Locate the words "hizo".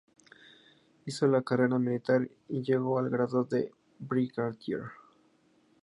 1.05-1.27